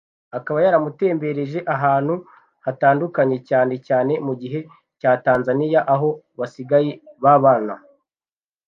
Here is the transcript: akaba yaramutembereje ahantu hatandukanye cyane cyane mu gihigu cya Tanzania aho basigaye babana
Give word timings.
akaba 0.37 0.57
yaramutembereje 0.65 1.59
ahantu 1.75 2.15
hatandukanye 2.65 3.37
cyane 3.49 3.73
cyane 3.87 4.13
mu 4.25 4.33
gihigu 4.41 4.71
cya 4.99 5.11
Tanzania 5.25 5.79
aho 5.93 6.09
basigaye 6.39 6.91
babana 7.23 7.75